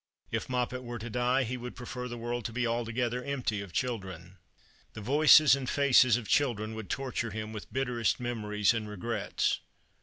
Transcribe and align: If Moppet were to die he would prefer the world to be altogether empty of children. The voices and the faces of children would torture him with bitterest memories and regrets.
If 0.31 0.49
Moppet 0.49 0.81
were 0.81 0.97
to 0.97 1.11
die 1.11 1.43
he 1.43 1.57
would 1.57 1.75
prefer 1.75 2.07
the 2.07 2.17
world 2.17 2.43
to 2.45 2.51
be 2.51 2.65
altogether 2.65 3.23
empty 3.23 3.61
of 3.61 3.71
children. 3.71 4.39
The 4.93 5.01
voices 5.01 5.55
and 5.55 5.67
the 5.67 5.71
faces 5.71 6.17
of 6.17 6.27
children 6.27 6.73
would 6.73 6.89
torture 6.89 7.29
him 7.29 7.53
with 7.53 7.71
bitterest 7.71 8.19
memories 8.19 8.73
and 8.73 8.89
regrets. 8.89 9.59